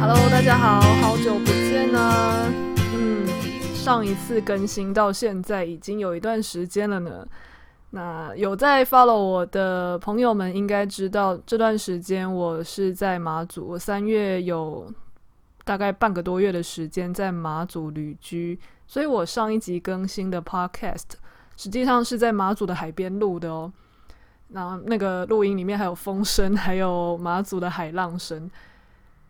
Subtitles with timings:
[0.00, 2.52] Hello，大家好，好久不见呢。
[2.94, 3.26] 嗯，
[3.74, 7.26] 上一次更新到现在已经有一段时间了呢。
[7.90, 14.88] 那有在 follow 我的朋友们应该知道，这段时间我是在马祖，我三月有
[15.64, 18.56] 大概半个多月的时间在马祖旅居。
[18.86, 21.16] 所以我上一集更新的 Podcast，
[21.56, 23.72] 实际上是在马祖的海边录的哦。
[24.50, 28.48] 那那个录音里面还有风声，还有马祖的海浪声。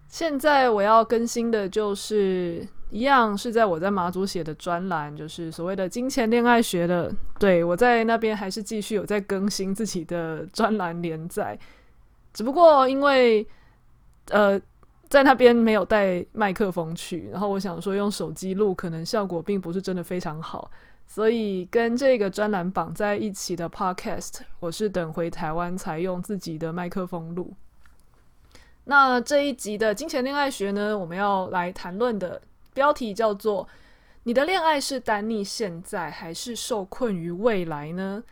[0.08, 7.14] 现在我要更新的就是一样是在我在马祖写的专栏，就是所谓的金钱恋爱学的。
[7.38, 11.58] 对，我在那边还是继续有在更新自己的专栏连载，
[12.32, 13.46] 只不过因为
[14.30, 14.60] 呃。
[15.10, 20.70] 在那边没有带麦克风去，然后我想说用手机录，可能效果并不是真的非常好，
[21.06, 27.54] 所以跟这个专栏绑在一起的 Podcast，我是等回台湾才用自己的麦克风录。
[28.90, 32.40] 那这一集的金钱恋爱学呢，我们要来谈论的
[32.72, 33.68] 标题叫做
[34.24, 38.24] “你的恋爱是耽溺现在，还是受困于未来呢？”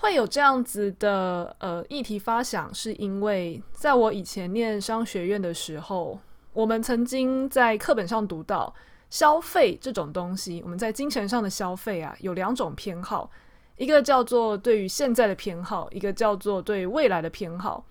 [0.00, 6.20] 会有这样子的呃议题发想，是因为在我以前念商学院的时候，
[6.52, 8.74] 我们曾经在课本上读到，
[9.08, 13.30] 消费这种东西，我们在金钱上的消费啊，有两种偏好，
[13.78, 17.82] 一个叫做对于现在的偏好，一个叫做对未来的偏好。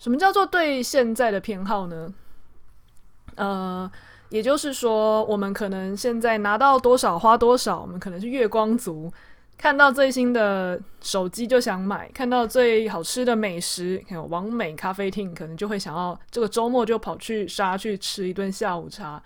[0.00, 2.12] 什么叫做对现在的偏好呢？
[3.34, 3.88] 呃，
[4.30, 9.12] 也就是说，我们可能现在拿到多少花多少，我们可能是月光族。
[9.58, 19.22] 看到最新的手机就想买，看到最好吃的美食，还有网美咖啡厅，可能就会想要这个周末就跑去杀去吃一顿下午茶。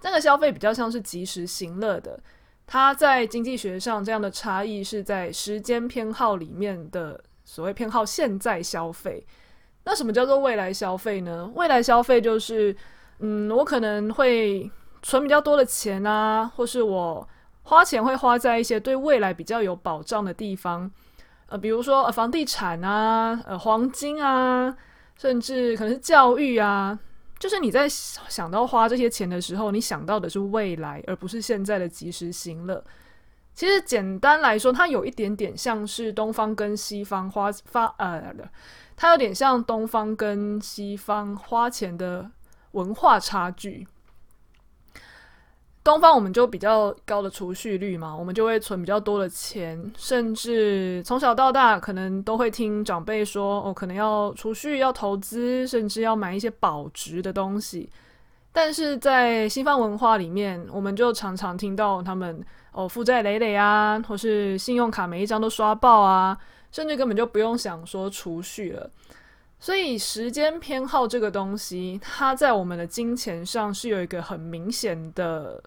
[0.00, 2.18] 这个消费比较像是及时行乐的，
[2.66, 9.26] 它在经济学上这样的差异是在时间偏好里面的所谓偏好现在消费。
[9.84, 11.50] 那什么叫做未来消费呢？
[11.54, 12.74] 未来消费就是，
[13.18, 14.70] 嗯，我可能会
[15.02, 17.28] 存比较多的钱啊，或是我。
[17.62, 20.90] 花钱会花在一些对未来比较有保障的地方，
[21.46, 24.74] 呃，比如说呃房地产啊，呃黄金啊，
[25.16, 26.98] 甚至可能是教育啊。
[27.38, 32.82] 就是你在想到花这些钱的时候，你想到的是未来，而不是现在的及时行乐。
[33.54, 38.34] 其实简单来说，它有一点点像是东方跟西方花发呃，
[39.00, 42.30] 它有点像东方跟西方花钱的
[42.72, 43.88] 文化差距。
[45.82, 57.88] 东方我们就比较高的储蓄率嘛，我们就会存比较多的钱，甚至从小到大可能都会听长辈说，哦，可能要储蓄、要投资，甚至要买一些保值的东西。
[58.52, 66.36] 但是在西方文化里面，我们就常常听到他们哦，负债累累啊，或是信用卡每一张都刷爆啊，
[66.72, 68.90] 甚至根本就不用想说储蓄了。
[69.58, 75.62] 所以时间偏好这个东西，它在我们的金钱上是有一个很明显的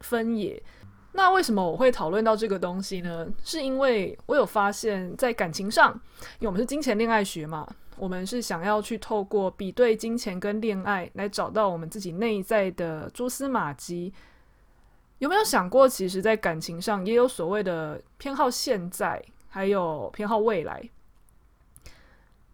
[0.00, 0.62] 分野。
[1.12, 3.26] 那为什么我会讨论到这个东西呢？
[3.42, 5.92] 是因为我有发现，在感情上，
[6.38, 14.12] 因为我们是金钱恋爱学嘛，我们是想要去透过比对金钱跟恋爱，来找到我们自己内在的蛛丝马迹。
[15.18, 20.88] 有没有想过，其实，在感情上也有所谓的偏好现在，还有偏好未来。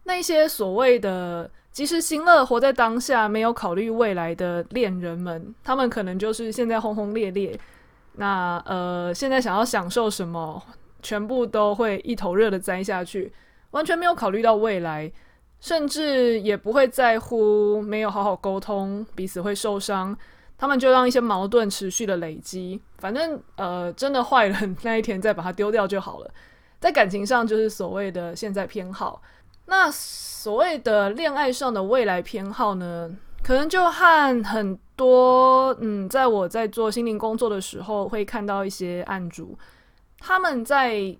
[0.03, 7.59] 那些所谓的及时行乐、活在当下、没有考虑未来的恋人们，他们可能就是现在轰轰烈烈，
[8.15, 10.63] 那呃，现在想要享受什么，
[11.03, 13.33] 全部都会一头热的栽下去，
[13.73, 15.11] 完全没有考虑到未来，
[15.61, 20.17] 甚至也不会在乎没有好好沟通，彼此会受伤，
[20.57, 26.31] 他们就让一些矛盾持续的累积，反正呃，真的坏了 那一天再把它丢掉就好了。
[26.87, 29.21] 在感情上，就是所谓的现在偏好。
[29.65, 33.11] 那所谓的恋爱上的未来偏好呢，
[33.43, 39.59] 可能就和很多嗯，在我在做心灵工作的时候，会看到一些案主，
[40.21, 41.17] 他们在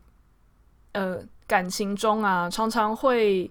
[0.93, 1.19] 呃
[1.49, 3.51] 感情中啊，常常会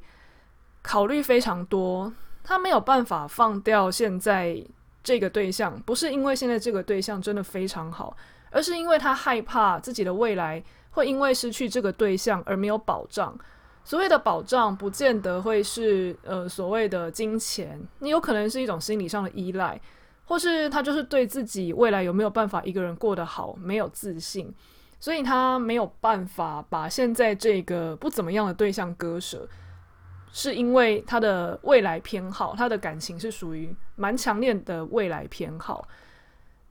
[0.81, 2.13] 考虑非常多，
[2.45, 4.65] 他没有办法放掉现在
[5.03, 8.15] 这个对象，不是因为现在这个对象真的非常好，
[8.51, 10.63] 而是因为他害怕自己的未来
[10.95, 13.37] 会因为失去这个对象而没有保障。
[13.83, 19.79] 所谓的保障，不见得会是呃所谓的金钱，你有可能是一种心理上的依赖。
[20.27, 24.51] 或是他就是对自己未来有没有办法一个人过得好没有自信，
[24.99, 29.47] 所以他没有办法把现在这个不怎么样的对象割舍，
[30.31, 35.87] 是因为他的未来偏好，他的感情是属于蛮强烈的未来偏好。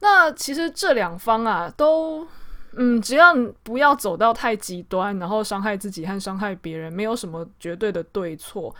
[0.01, 2.27] 那其实这两方啊，都
[2.77, 8.75] 嗯，只要不要走到太极端，然后伤害自己和伤害别人，没有什么绝对的对错。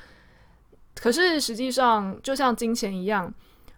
[0.95, 3.33] 可是实际上，就像金钱一样，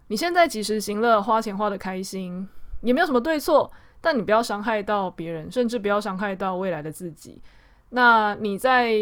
[0.08, 2.48] 你现在及时行乐，花钱花得开心，
[2.82, 3.70] 也没有什么对错。
[4.00, 7.40] 但你不要伤害到别人，甚至不要伤害到未来的自己。
[7.90, 8.92] 那你在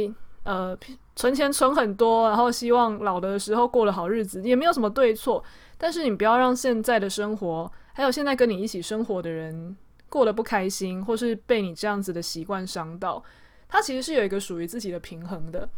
[0.45, 0.77] 呃
[1.17, 5.43] 存钱存很多，然后希望老的时候过了好日子，也没有什么对错。
[5.77, 9.77] 但是你不要让现在的生活，还有现在跟你一起生活的人
[10.15, 13.21] 过得不开心，或是被你这样子的习惯伤到。
[13.69, 15.69] 它其实是有一个属于自己的平衡的。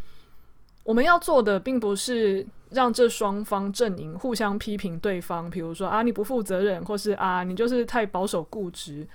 [0.85, 9.09] 我们要做的并不是让这双方阵营互相批评对方，比如说啊，你不负责任，或是啊，你就是太保守固执。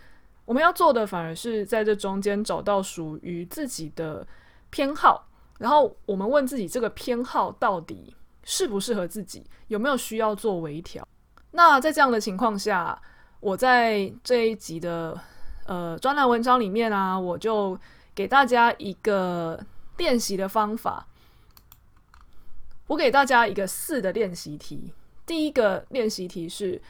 [0.45, 4.25] 我们要做的反而是在这中间找到属于自己的
[4.71, 5.27] 偏好，
[5.59, 11.07] 然后我们问自己这个偏好到底适不适合自己，有没有需要做微调。
[11.51, 12.99] 那在这样的情况下，
[13.41, 15.19] 我在这一集的
[15.65, 17.77] 呃专栏文章里面啊，我就
[18.15, 19.59] 给大家一个
[19.97, 21.05] 练习的方法。
[22.87, 24.93] 我给大家一个四的练习题。
[25.25, 26.81] 第一个练习题是，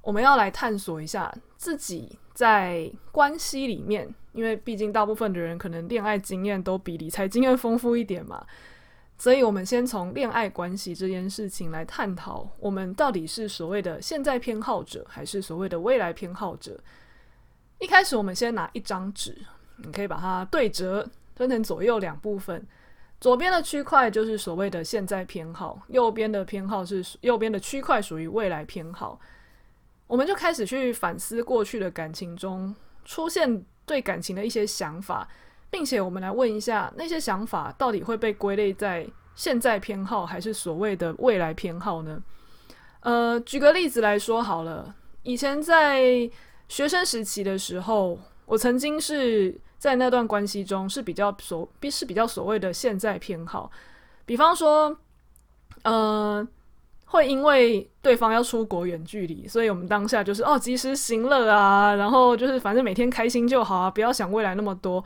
[0.00, 8.46] 我们要来探索一下自己在关系里面，因为毕竟大部分的人可能恋爱经验都比理财经验丰富一点嘛，
[9.18, 16.78] 所以我们先从恋爱关系这件事情来探讨，我们到底是所谓的现在偏好者，还是所谓的未来偏好者？
[17.80, 19.36] 一开始，我们先拿一张纸，
[19.78, 22.64] 你可以把它对折，分成左右两部分。
[23.20, 29.18] 左边的区块就是所谓的现在偏好，右边的偏好是右边的区块属于未来偏好。
[30.06, 32.72] 我们就开始去反思过去的感情中
[33.04, 35.28] 出现对感情的一些想法，
[35.70, 42.22] 并且我们来问一下，那些想法到底会被归类在现在偏好还是所谓的未来偏好呢？
[43.00, 46.30] 呃，举个例子来说好了，以前在
[46.68, 49.60] 学生时期的时候，我曾经是。
[49.78, 53.70] 在那段关系中是比较所，是比较所谓的现在偏好，
[54.26, 54.98] 比方说，
[55.84, 56.44] 呃，
[57.04, 65.04] 会因为对方要出国远距离，所以我们当下就是哦及时行乐啊，然后就是反正每天开心就好啊，不要想未来那么多。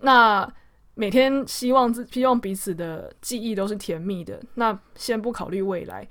[0.00, 0.50] 那
[0.94, 6.08] 每天希望自希望彼此的记忆都是甜蜜的，那先不考虑未来。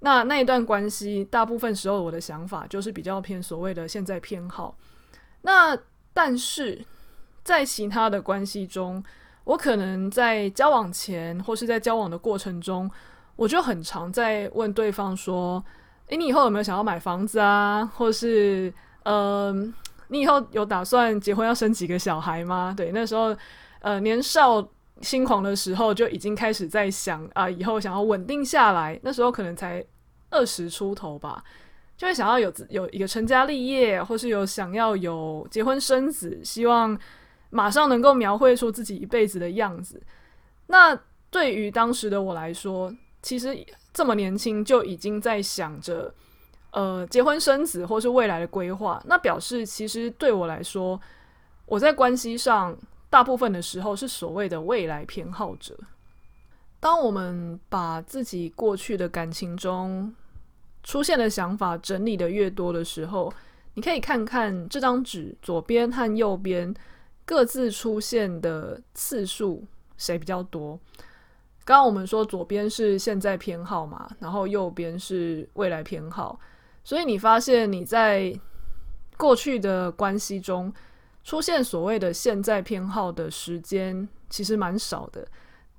[0.00, 4.76] 那那一段关系，大部分时候我的想法就是比较偏所谓的现在偏好。
[5.42, 5.76] 那
[6.12, 6.84] 但是。
[7.46, 9.00] 在其他的关系中，
[9.44, 12.90] 我可能在交往前或是在交往的过程中，
[13.36, 15.64] 我就很常在问对方说
[16.10, 17.88] ：“诶，你以后有没有想要买房子啊？
[17.94, 18.74] 或是，
[19.04, 19.72] 嗯、
[20.08, 23.36] 你以后有打算结婚要生几个小孩吗？”对，那时候，
[23.80, 24.66] 呃，年少
[25.00, 28.98] 轻狂的时候就已经开始在想啊、以后想要稳定下来。
[29.02, 29.84] 那时候可能才
[30.30, 31.42] 二十出头吧，
[31.96, 36.98] 就会想要有有一个成家立业，或是有想要有结婚生子，希望。
[37.50, 40.02] 马上能够描绘出自己一辈子的样子。
[40.66, 40.98] 那
[41.30, 42.92] 对于当时的我来说，
[43.22, 43.56] 其实
[43.94, 46.12] 这么年轻就已经在想着，
[46.76, 49.02] 呃，结婚生子或是未来的规划。
[49.06, 51.00] 那表示其实对我来说，
[51.64, 52.76] 我在关系上
[53.08, 55.74] 大部分的时候是所谓的未来偏好者。
[56.78, 60.14] 当我们把自己过去的感情中
[60.82, 63.32] 出现的想法整理得越多的时候，
[63.72, 66.74] 你可以看看这张纸左边和右边。
[67.28, 69.64] 各自出现的次数
[69.96, 70.78] 谁比较多？
[71.64, 76.38] 刚刚我们说左边是现在偏好嘛，然后右边是未来偏好，
[76.86, 78.32] 所以你发现你在
[79.16, 80.72] 过去的关系中
[81.24, 85.26] 出现所谓的现在偏好的时间其实蛮少的，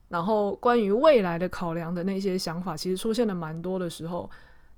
[0.10, 4.30] 然后关于未来的考量的那些想法其实出现的蛮多的时候，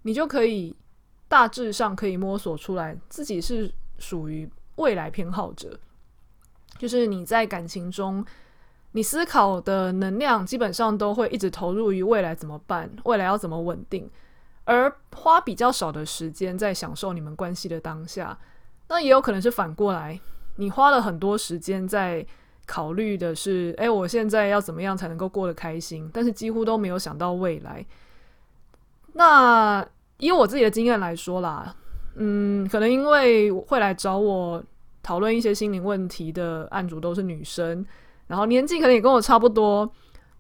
[0.04, 0.76] 你就可以
[1.28, 5.80] 大致上可以摸索出来自己是属于未来偏好者。
[6.78, 8.24] 就是你在感情中，
[8.92, 14.08] 你思考的能量基本上都会一直投入于未来怎么办，未来要怎么稳定，
[14.66, 18.38] 而花比较少的时间在享受你们关系的当下。
[18.88, 20.20] 那也有可能是反过来，
[20.56, 22.26] 你花了很多时间在
[22.66, 27.86] 考虑的是，诶，我现在要怎么样才能够过得开心，但是几乎都没有想到未来。
[29.14, 29.86] 那
[30.18, 31.76] 以我自己的经验来说啦，
[32.16, 34.64] 嗯，可能因为会来找我。
[35.02, 37.84] 讨论一些心灵问题的案主都是女生，
[38.28, 39.90] 然后年纪可能也跟我差不多，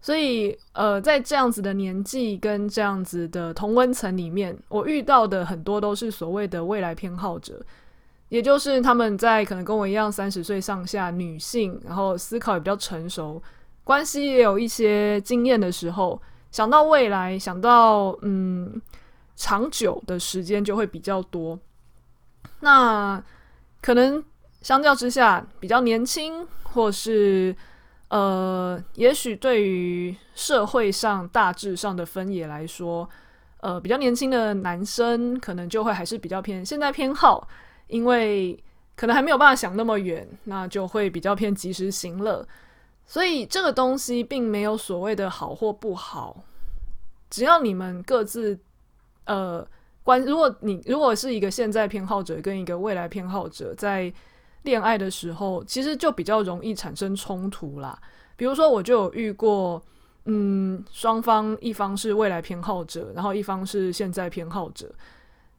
[0.01, 7.61] 所以，呃，在这样子的年纪跟这样子的同温层里面，我遇到的很多都是所谓的未来偏好者，
[8.29, 13.43] 也就是他们在可能跟我一样三十岁上下女性，然后思考也比较成熟，
[13.83, 18.81] 关系也有一些经验的时候，想到未来，想到嗯
[19.35, 21.59] 长久的时间就会比较多。
[22.61, 23.21] 那
[23.81, 24.23] 可能
[24.61, 27.53] 相较之下比较年轻，或是。
[28.09, 33.07] 呃，也许对于社会上大致上的分野来说，
[33.59, 37.47] 呃，比较年轻的男生可能就会还是比较偏现在偏好，
[37.85, 38.57] 因为
[38.95, 42.43] 可能还没有办法想那么远，那就会比较偏及时行乐。
[43.05, 46.43] 所以这个东西并没有所谓的好或不好，
[47.29, 48.59] 只要你们各自
[49.25, 49.63] 呃
[50.03, 54.11] 关，如果你如果是一个现在偏好者跟一个未来偏好者在。
[54.63, 57.97] 恋爱的时候，其实就比较容易产生冲突啦。
[58.35, 59.81] 比如说，我就有遇过，
[60.25, 64.93] 嗯，双方一方是未来偏好者，然后一方是现在偏好者。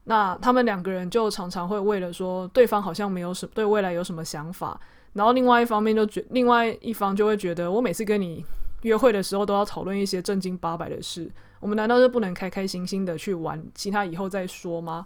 [0.04, 4.80] 那他们两个人就常常会为了说对方好像没有什对未来有什么想法，
[5.12, 8.44] 然后另外一方面就觉，另外一方就会觉得，我每次跟你
[8.82, 11.30] 约会的时候都要讨论一些正经八百的事，
[11.60, 15.04] 我们难道是不能开开心心的去玩，其他以后再说吗？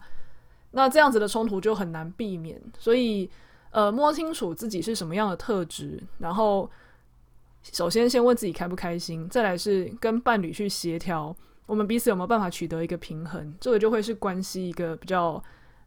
[0.71, 3.29] 那这样子的冲突就很难避免，所以。
[3.75, 6.71] 呃，摸清楚自己是什么样的特质，然后
[7.73, 11.35] 首先先问自己开不开心，再来是跟伴侣去协调，
[11.67, 15.43] 我们彼此有没有办法取得一个平衡，这个就会是关系一个比较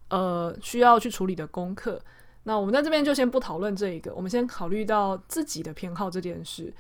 [0.10, 1.98] 呃需要去处理的功课。
[2.44, 6.74] 那我们在这边就先不讨论这一个，我们先考虑到自己的偏好这件事。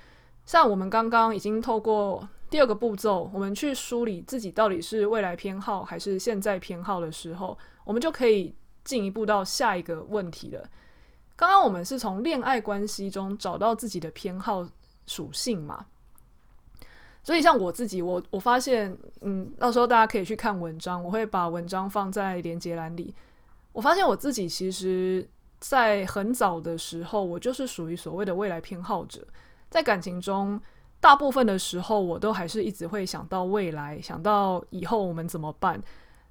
[0.45, 10.69] 像我们刚刚已经透过第二个步骤，我们去梳理自己到底是未来偏好还是现在偏好的时候，我们就可以进一步到下一个问题了。
[11.37, 14.67] 刚刚我们是从恋爱关系中找到自己的偏好
[15.05, 15.85] 属性嘛，
[17.23, 23.13] 所以像我自己，我我发现，嗯，到时候大家可以去看文章，我会把文章放在连接栏里。
[23.71, 25.29] 我发现我自己其实，
[25.59, 29.25] 在很早的时候，我就是属于所谓的未来偏好者，
[29.69, 30.59] 在感情中，
[30.99, 35.79] 大部分的时候，我都还是一直会想到未来，想到以后我们怎么办。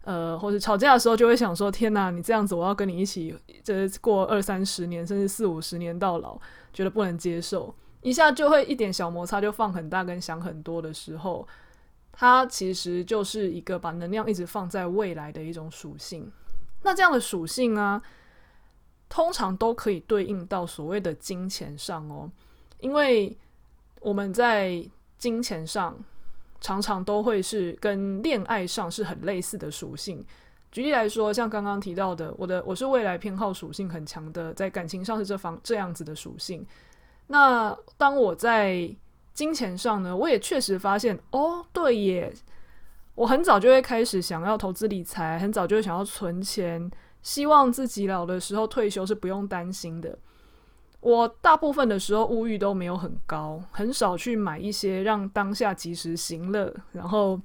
[0.07, 6.39] 呃，或者吵架的时候就会想说：“天哪，你这样子，我要跟你一起，这过二三十年，甚至四五十年到老，
[6.73, 11.45] 觉得不能接受。”一下就会一点小摩擦就放很大，跟想很多的时候，
[12.13, 16.31] 它其实就是一个把能量一直放在未来的一种属性。
[16.83, 18.01] 那这样的属性啊，
[19.09, 22.31] 通常都可以对应到所谓的金钱上哦，
[22.79, 23.37] 因为
[24.01, 25.99] 我们在金钱上。
[26.61, 30.25] 常常都会是跟恋爱上是很类似的属性。
[30.73, 36.67] 举例来说，像刚刚提到的，我的我是未来偏好属性很强的，在感情上是这方这样子的属性。
[37.29, 38.95] 那当我在
[39.33, 42.33] 金钱上呢，我也确实发现，哦，对耶，
[43.15, 46.91] 我很早就会开始想要投资理财，很早就会想要存钱，
[47.23, 50.19] 希望自己老的时候退休是不用担心的。
[51.07, 57.41] 我大部分的时候物欲都没有很高，很少去买一些让当下及时行乐，然后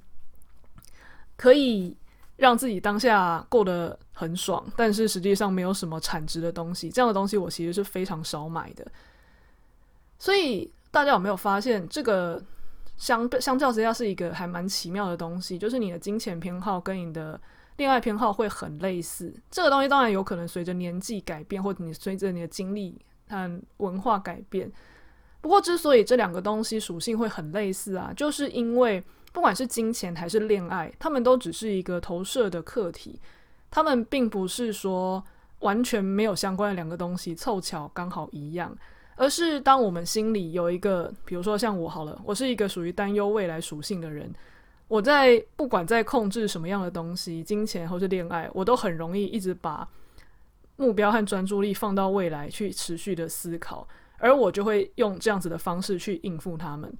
[1.38, 1.96] 可以
[2.38, 6.89] 让自己当下过得很爽，但是实际上没有什么产值的东西。
[6.89, 8.84] 这样的东西我其实是非常少买的。
[10.18, 12.41] 所以大家有没有发现，这个
[12.98, 17.39] 相相较之下是一个还蛮奇妙的东西，就是你的金钱偏好跟你的
[17.77, 19.32] 恋爱偏好会很类似。
[19.51, 23.00] 这个东西当然有可能随着年纪改变，或者你随着你的经历。
[23.31, 24.69] 和文化改变，
[25.39, 33.19] 不过之所以这两个东西属性会很类似啊，就是因为不管是金钱还是恋爱，他们都只是一个投射的客体，
[33.71, 35.23] 他们并不是说
[35.59, 38.77] 完全没有相关的两个东西凑巧刚好一样，
[39.15, 44.29] 而是当我们心里有一个，比如说像我好了，我是一个属于担忧未来属性的人，
[44.89, 49.88] 我在不管在控制什么样的东西，金钱或是恋爱，我都很容易一直把。
[50.81, 56.91] 目标和专注力放到未来去持续的思考，而我就会用这样子的方式去应付他们。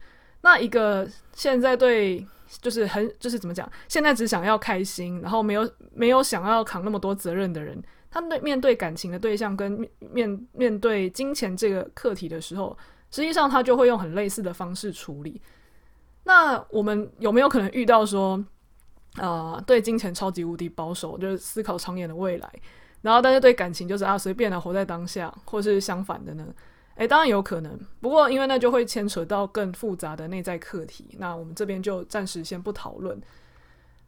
[0.42, 2.24] 那一个现在对
[2.62, 12.78] 就是很就是怎么讲，现在只想要开心，然后没有没有想要扛那么多责任的人，他对面对感情的对象跟面面对金钱这个课题的时候，
[13.10, 15.42] 实际上他就会用很类似的方式处理。
[16.24, 18.44] 那我们有没有可能遇到说，
[19.18, 22.52] 呃，对金钱超级无敌保守，就是思考长远的未来？
[23.02, 26.48] 然后，但是对感情就是啊，随便的活在当下，或是相反的呢？
[26.96, 27.80] 诶，当然有可能。
[28.00, 33.20] 不过，因为那就会牵扯到更复杂的内在课题，那我们这边就暂时先不讨论。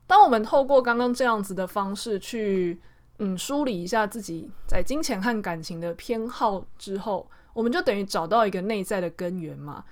[0.06, 2.80] 当我们透过刚刚这样子的方式去，
[3.18, 9.84] 嗯，梳理一下自己在金钱和感情的偏好之后，我们就等于找到一个内在的根源嘛。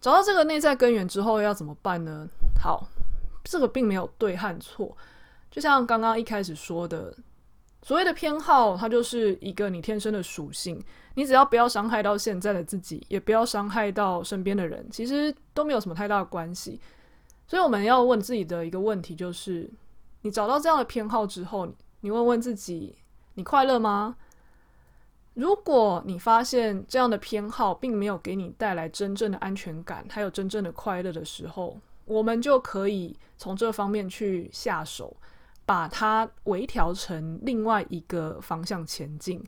[0.00, 2.28] 找到这个内在根源之后，要怎么办呢？
[2.62, 2.86] 好，
[3.42, 4.96] 这个并没有对和错，
[5.50, 7.12] 就像刚刚一开始说的，
[7.86, 10.82] 所谓的偏好，它就是一个你天生的属性。
[11.14, 16.80] 你只要不要伤害到现在的自己，也不要伤害到身边的人，其实都没有什么太大的关系。
[17.46, 19.70] 所以我们要问自己的一个问题就是：
[20.22, 22.96] 你找到这样的偏好之后，你问问自己，
[23.34, 24.16] 你快乐吗？
[25.34, 35.16] 如果你发现这样的偏好并没有给你带来真正的安全感，还有真正的快乐的时候，我们就可以从这方面去下手，
[35.66, 39.44] 把它微调成另外一个方向前进。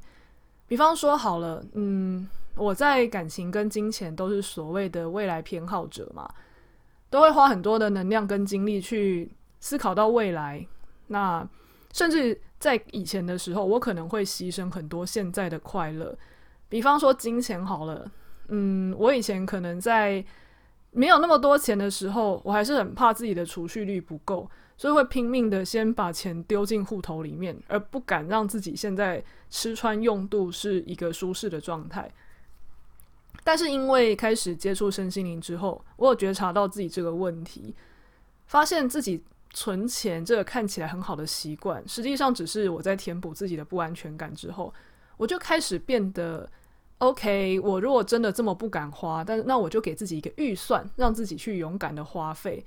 [0.66, 6.28] 比方说，好了，嗯，我在感情跟金钱都是所谓的未来偏好者嘛，
[7.08, 10.66] 都会花很多的能量跟精力去思考到未来，
[11.06, 11.48] 那
[11.94, 12.38] 甚至。
[12.60, 16.12] 在以前的时候，我可能会牺牲很多现在的快乐，
[16.68, 18.10] 比方说金钱好了，
[18.48, 20.25] 嗯，我以前可能在
[20.90, 32.11] 没有那么多钱的时候，我还是很怕自己的储蓄率不够，所以会拼命的先把钱丢进户头里面，而不敢让自己现在吃穿用度是一个舒适的状态。
[33.44, 37.75] 但是因为开始接触身心灵之后，我有觉察到自己这个问题，
[38.47, 39.23] 发现自己。
[39.54, 44.73] 存钱这个看起来很好的习惯，实际上只是我在填补自己的不安全感之后，
[45.16, 46.49] 我就开始变得
[46.99, 47.58] OK。
[47.61, 52.62] 我如果真的这么不敢花，但那我就给自己一个预算，让自己去勇敢的花费。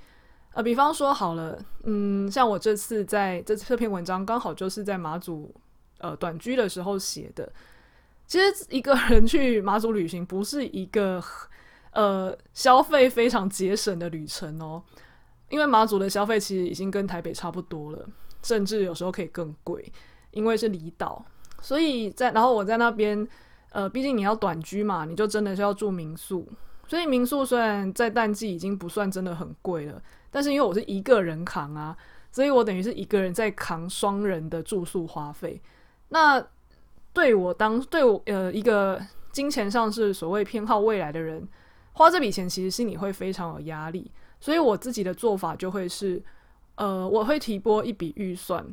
[0.54, 5.54] 呃，比方说好了，嗯，像我这次在这这篇文章刚好就是在马祖
[6.00, 7.52] 呃短居的时候写的。
[8.28, 11.22] 其实一个人去马祖旅行不是一个
[11.94, 14.82] 呃消费非常节省的旅程哦。
[15.50, 18.08] 因为马祖的消费其实已经跟台北差不多了，
[18.42, 19.92] 甚至有时候可以更贵，
[20.32, 21.26] 因为是离岛，
[21.62, 23.28] 所以在然后我在那边，
[23.72, 26.48] 呃，毕竟你要短居嘛，你就真的是要住民宿，
[26.92, 31.96] 所以民宿虽然在淡季已经不算真的很贵了，但是因为我是一个人扛啊，
[32.34, 35.62] 所以我等于是一个人在扛双人的住宿花费。
[36.10, 36.46] 那
[37.14, 39.02] 对我当对我呃一个
[39.32, 41.48] 金钱上是所谓偏好未来的人，
[41.94, 44.12] 花这笔钱其实心里会非常有压力。
[44.42, 46.22] 所以我自己的做法就会是，
[46.76, 48.66] 呃，我会提拨一笔预算，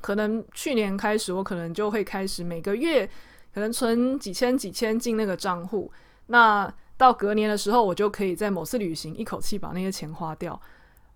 [0.00, 3.04] 可能去年开始，我可能就会开始每个月
[3.52, 5.90] 可能存几千几千进那个账户，
[6.26, 6.72] 那
[7.04, 10.60] 到隔年的时候，我就可以在某次旅行一口气把那些钱花掉，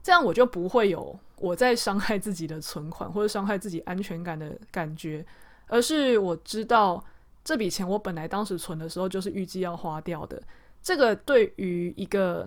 [0.02, 5.24] 这样我就不会有我在伤害自己的存款或者伤害自己安全感的感觉，
[5.66, 7.02] 而是我知道
[7.42, 10.42] 这笔钱我本来当时存的时候就是预计要花掉的，
[10.82, 12.46] 这个对于一个。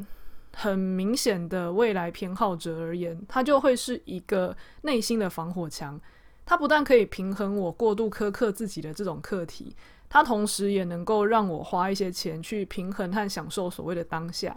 [0.54, 5.98] 很明显的未来偏好者而言，它就会是一个内心的防火墙。
[6.46, 9.74] 它不但可以平衡我过度苛刻自己的这种课题，
[10.12, 14.56] 它同时也能够让我花一些钱去平衡和享受所谓的当下。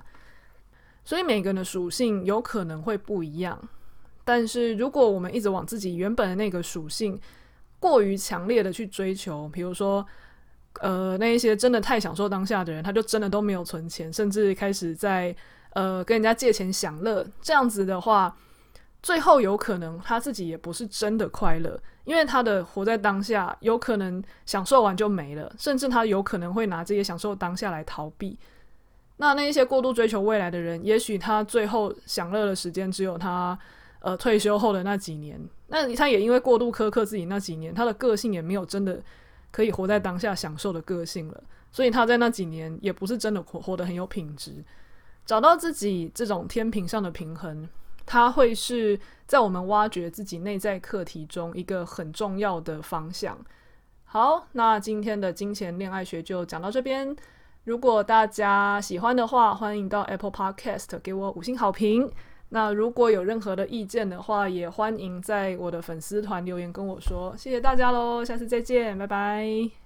[1.05, 3.57] 所以每个人的属性有可能会不一样，
[4.25, 7.17] 但是如果我们一直往自己原本的那个属性
[7.79, 10.05] 过于强烈的去追求，比如说，
[10.81, 15.35] 呃，那一些真的太享受当下的人，他就真的都没有存钱，甚至开始在。
[15.75, 18.37] 呃，跟人家借钱享乐，这样子的话，
[19.05, 28.38] 最后有可能他自己也不是真的快乐，因为他的活在当下，有可能享受完就没了，甚至他有可能会拿这些享受当下来逃避。
[29.19, 33.57] 那那一些过度追求未来的人，也许他最后享乐的时间只有他
[34.01, 38.99] 呃退休后的那几年，那他也因为过度苛刻自己那几年，他的个性也没有真的
[39.51, 44.64] 可以活在当下享受的个性了，所以他在那几年也不是真的活活得很有品质。
[45.27, 47.69] 找到自己这种天平上的平衡，
[48.07, 53.38] 它会是在我们挖掘自己内在课题中一个很重要的方向。
[54.05, 57.17] 好，那今天的金钱恋爱学就讲到这边。
[57.64, 62.11] 如果大家喜欢的话，欢迎到 Apple Podcast 给我五星好评。
[62.51, 67.35] 那如果有任何的意见的话，也欢迎在我的粉丝团留言跟我说。
[67.37, 69.84] 谢谢大家喽，下次再见，拜拜。